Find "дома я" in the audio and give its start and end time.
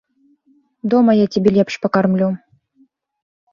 0.93-1.27